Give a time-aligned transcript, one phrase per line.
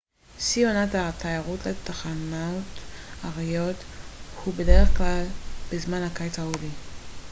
[0.39, 2.63] שיא עונת התיירות לתחנות
[3.23, 3.75] ההרריות
[4.43, 5.25] הוא בדרך כלל
[5.71, 6.69] בזמן הקיץ ההודי